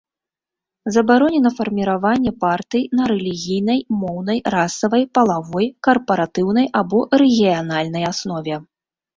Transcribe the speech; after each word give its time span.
Забаронена 0.93 1.49
фарміраванне 1.57 2.31
партый 2.45 2.83
на 2.99 3.03
рэлігійнай, 3.13 3.79
моўнай, 4.05 4.39
расавай, 4.55 5.03
палавой, 5.19 5.71
карпаратыўнай 5.89 6.67
або 6.83 6.99
рэгіянальнай 7.25 8.03
аснове. 8.13 8.55